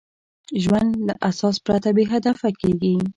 ژوند 0.63 0.89
له 1.07 1.13
اساس 1.29 1.55
پرته 1.65 1.89
بېهدفه 1.97 2.49
کېږي. 2.61 2.95